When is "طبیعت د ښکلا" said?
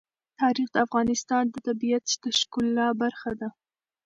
1.67-2.87